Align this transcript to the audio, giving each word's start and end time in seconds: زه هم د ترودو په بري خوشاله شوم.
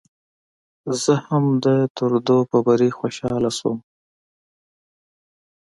زه 1.01 1.13
هم 1.27 1.45
د 1.65 1.67
ترودو 1.95 2.37
په 2.49 2.57
بري 2.67 2.89
خوشاله 2.97 3.49
شوم. 3.57 3.77